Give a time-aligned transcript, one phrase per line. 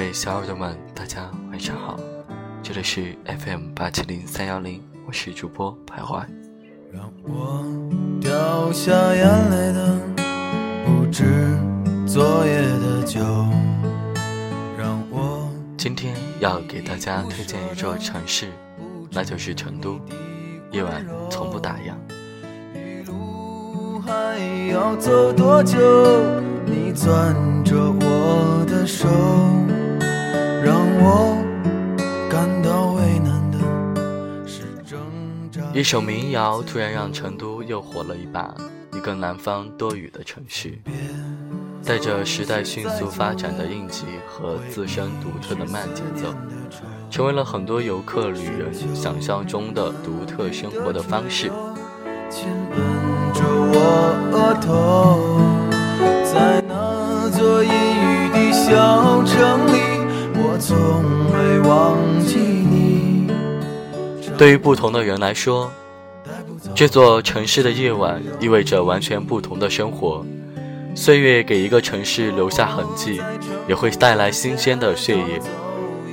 [0.00, 1.94] 位小耳朵们，大家晚上好，
[2.62, 6.24] 这里是 FM 八七零三幺零，我是主播徘徊。
[6.90, 7.62] 让我
[8.18, 9.98] 掉下眼泪的
[10.86, 11.22] 不止
[12.06, 13.20] 昨夜的酒，
[14.78, 18.48] 让我今天要给大家推荐一座城市，
[19.10, 20.00] 那就是成都，
[20.70, 21.92] 夜晚从不打烊。
[22.74, 24.38] 一路还
[24.72, 25.78] 要走多久？
[26.64, 29.06] 你攥着我的手，
[35.80, 38.54] 一首民谣突然让成都又火了一把，
[38.92, 40.78] 一个南方多雨的城市，
[41.82, 46.34] 带着时代迅速发展的印记和自身独特的慢节奏，
[47.10, 51.50] 成为了很多游客旅人想象中的独特生活的方式。
[53.72, 53.80] 我
[54.32, 55.40] 额头，
[56.30, 59.80] 在那座阴雨的小城里，
[60.34, 60.76] 我从
[61.32, 62.09] 未忘。
[64.40, 65.70] 对于不同的人来说，
[66.74, 70.24] 这座城市的夜晚意味着完全不同的生活。
[70.94, 73.20] 岁月给一个城市留下痕迹，
[73.68, 75.38] 也会带来新鲜的血液。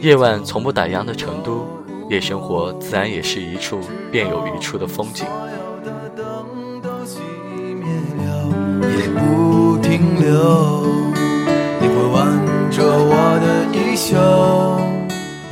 [0.00, 1.64] 夜晚从不打烊的成都，
[2.10, 3.78] 夜生活自然也是一处
[4.10, 5.24] 便有一处的风景。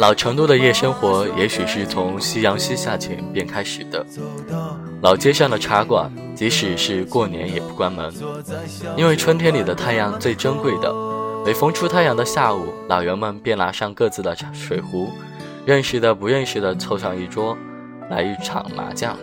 [0.07, 4.07] 老成都的夜生活，也许是从夕阳西下前便开始的。
[5.03, 8.15] 老街上的茶馆，即使是过年也不关门，
[8.97, 10.95] 因为春天里的太阳最珍贵的。
[11.45, 15.09] 每逢出太阳的下午，老人们便拿上各自的茶水壶，
[15.65, 17.59] 认识的不认识的凑上一桌，
[18.09, 19.17] 来一场麻将。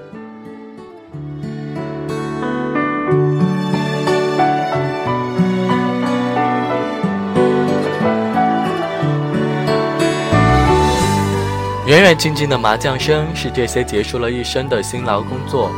[11.86, 15.70] 远远近近的麻将声，是这些结束了一生的辛劳工作，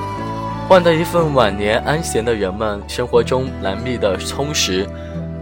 [0.67, 4.87] 换得一份晚年安闲的人们生活中难觅的充实。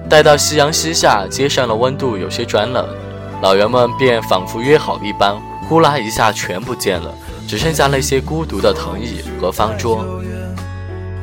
[0.09, 2.87] 待到夕阳西下，街上的温度有些转冷，
[3.41, 5.35] 老人们便仿佛约好一般，
[5.67, 7.13] 呼啦一下全不见了，
[7.45, 9.97] 只剩下那些孤独的藤椅和方桌。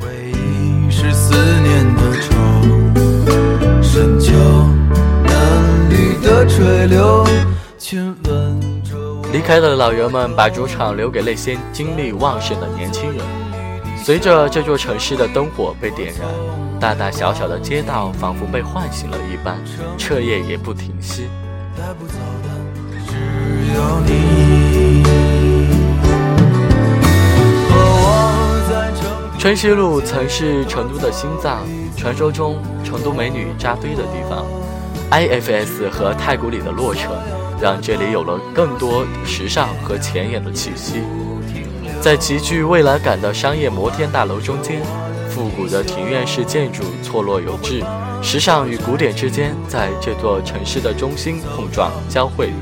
[0.03, 2.37] 回忆是思念的愁，
[3.83, 4.33] 深秋
[5.25, 7.27] 嫩绿的垂柳，
[7.79, 8.80] 亲吻。
[9.33, 13.25] 离开的老人们把主场留给那些精力旺盛的年轻人。
[14.03, 16.29] 随着这座城市的灯火被点燃，
[16.81, 19.57] 大大小小的街道仿佛被唤醒了一般，
[19.97, 21.29] 彻夜也不停息。
[21.77, 22.49] 带不走的
[23.07, 23.15] 只
[23.75, 25.05] 有你。
[29.39, 31.61] 春熙路曾是成都的心脏，
[31.97, 34.45] 传说中成都美女扎堆的地方。
[35.11, 37.13] IFS 和太古里的落成，
[37.61, 41.03] 让这里有了更多时尚和前沿的气息。
[42.01, 44.81] 在极具未来感的商业摩天大楼中间，
[45.29, 47.83] 复古的庭院式建筑错落有致，
[48.23, 52.53] 时尚与古典之间在这座城市的中心碰撞交汇，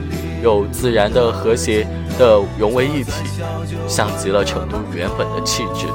[0.42, 1.86] 又自然的和谐
[2.18, 3.12] 的融为一体，
[3.86, 5.86] 像极了成都原本的气质。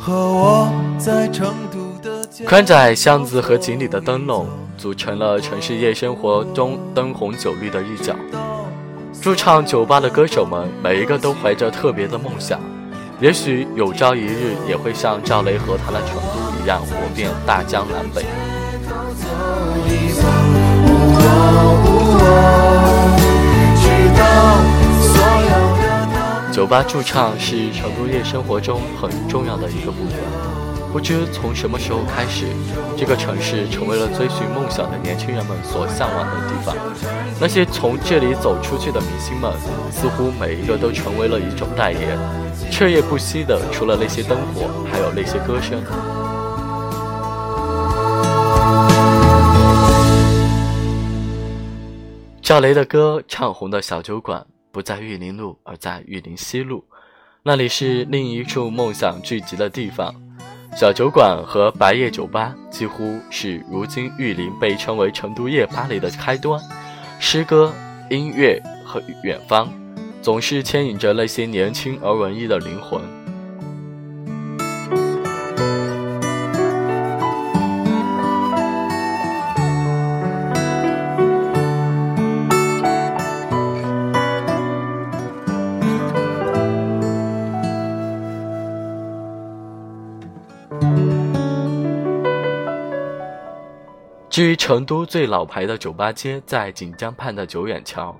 [0.00, 1.69] 和我在成都
[2.46, 4.46] 宽窄巷子和井里的灯笼，
[4.78, 8.14] 组成了城市夜生活中灯红酒绿的一角。
[9.20, 12.60] 驻唱酒吧的歌手们，每一个都怀着特别的梦想，
[13.20, 18.24] 也许有朝一日也会像赵雷和他的成都一样，火遍大江南北。
[26.52, 30.69] 酒吧驻唱是成都夜生活中很重要的一个部分。
[30.92, 32.46] 不知从什么时候开始，
[32.96, 36.76] 这个城市成为了追寻梦想的年轻人们所向往的地方。
[37.40, 39.52] 那些从这里走出去的明星们，
[39.92, 42.18] 似乎每一个都成为了一种代言。
[42.72, 45.80] 彻夜不息的，除了那些灯火，还有那些歌声。
[52.42, 56.84] 赵雷的歌唱红的小酒馆不在玉林路，而在玉林西路，
[57.44, 60.12] 那里是另一处梦想聚集的地方。
[60.74, 66.58] 小酒馆和白夜酒吧几乎是如今玉林被称为成都夜巴黎的开端。
[67.18, 67.72] 诗歌、
[68.08, 69.68] 音乐和远方，
[70.22, 73.02] 总是牵引着那些年轻而文艺的灵魂。
[94.42, 98.18] 是成都最老牌的酒吧街，在锦江畔的九眼桥。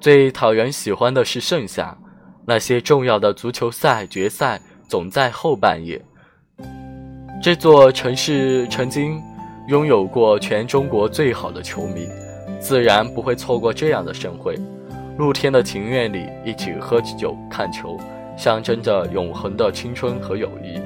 [0.00, 1.94] 最讨人喜欢的是盛夏，
[2.46, 4.58] 那些重要的足球赛决赛
[4.88, 6.02] 总在后半夜。
[7.42, 9.20] 这座城市曾经
[9.68, 12.08] 拥有过全中国最好的球迷，
[12.58, 14.58] 自然不会错过这样的盛会。
[15.18, 18.00] 露天的庭院里，一起喝酒看球，
[18.34, 20.80] 象征着永恒的青春和友谊。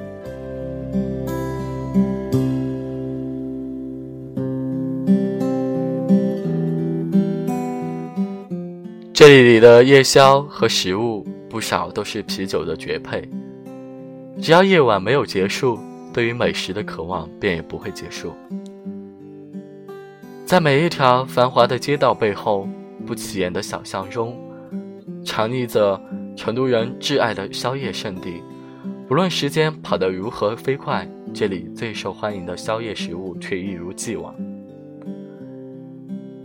[9.19, 13.29] 这里里的夜宵和食物不少都是啤酒的绝配。
[14.41, 15.77] 只要夜晚没有结束，
[16.15, 18.33] 对于美食的渴望便也不会结束。
[20.47, 22.69] 在每一条繁华的街道背后。
[23.05, 24.39] 不起眼的小巷中，
[25.25, 26.01] 藏匿着
[26.37, 28.41] 成都人挚爱的宵夜圣地。
[29.09, 34.33] 不论时间跑得如何飞快，这里最受欢迎的宵夜食物却一如既往。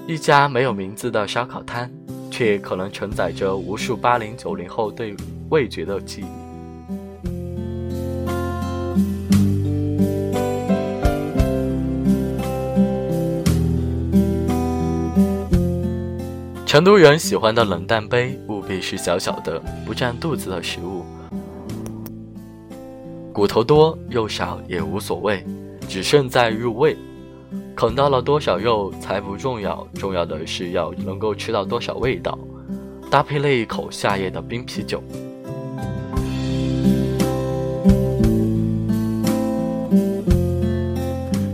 [0.08, 1.92] 一家没有名字的烧烤摊，
[2.34, 5.16] 却可能承载着无数八零九零后对
[5.50, 6.26] 味觉的记忆。
[16.66, 21.06] 成都人喜欢的冷淡杯，务必是小小的、不占肚子的食物。
[23.32, 25.46] 骨头多肉少也无所谓，
[25.88, 26.98] 只胜在入味。
[27.76, 32.38] 啃到了多少肉才不重要，重要的是要能够吃到多少味道。
[33.10, 35.04] 搭配了一口夏夜的冰啤酒。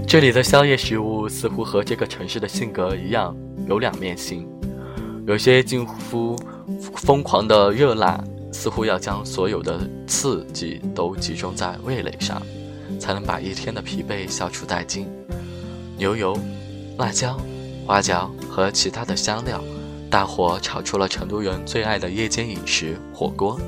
[0.08, 3.36] 这里的宵夜食物似乎和这个城市的性格一样，
[3.68, 4.48] 有两面性。
[5.28, 6.36] 有些近乎
[6.96, 12.42] 疯狂的热辣，似乎要将所有的刺激都集中在味蕾上，
[13.00, 15.19] 才能把一天的疲惫消除殆尽。
[16.00, 16.34] 牛油、
[16.98, 17.38] 辣椒、
[17.86, 19.62] 花椒和其他的香料，
[20.10, 23.60] 大火炒出了成都人最爱的夜间饮食——火锅。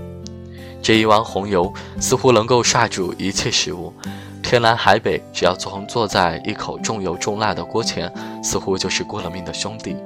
[0.82, 3.94] 这一碗红油似乎能够涮煮一切食物，
[4.42, 8.10] 天南海北，只要从坐在一口重油重辣的锅前，
[8.42, 9.98] 似乎就是过了命的兄弟。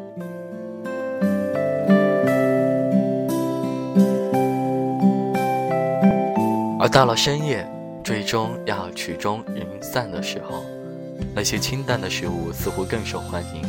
[6.79, 7.67] 而到了深夜，
[8.03, 10.65] 最终要曲终人散的时候，
[11.33, 13.61] 那些清淡的食物似乎更受欢迎。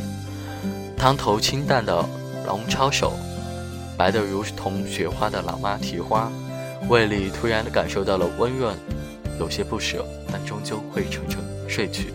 [0.97, 2.05] 汤头清淡的
[2.47, 3.13] 龙抄手，
[3.97, 6.31] 白的如同雪花的老妈蹄花，
[6.89, 8.75] 胃里突然感受到了温润，
[9.39, 12.13] 有些不舍，但终究会沉沉睡去。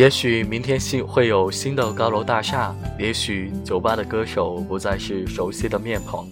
[0.00, 6.26] 也许明天新会有新的高楼大厦，也许酒吧的歌手不再是熟悉的面孔，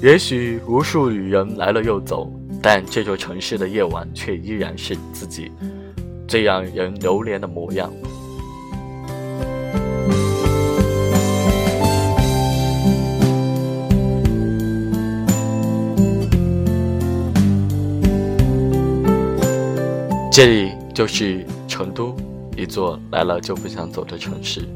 [0.00, 2.32] 也许无数旅人来了又走，
[2.62, 5.50] 但这座城市的夜晚却依然是自己
[6.28, 7.92] 最让人流连的模样。
[20.30, 22.16] 这里就是成都。
[22.58, 24.66] 一座来了就不想走的城市。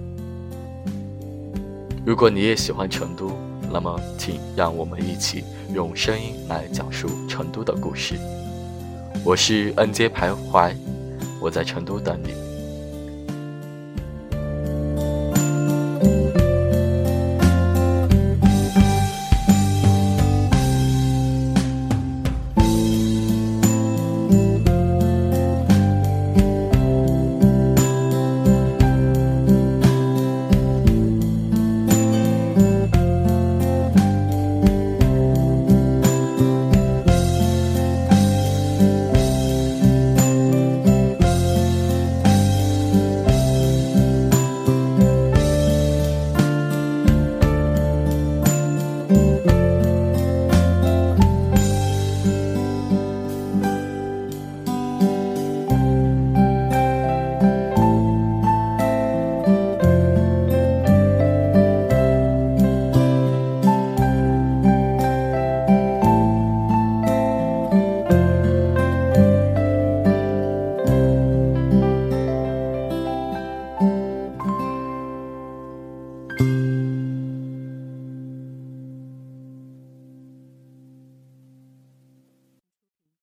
[2.06, 3.32] 如果你也喜欢成都，
[3.72, 5.42] 那么请让我们一起
[5.74, 8.14] 用声音来讲述成都的故事。
[9.24, 10.76] 我是 N J 徘徊，
[11.40, 12.51] 我在成都等你。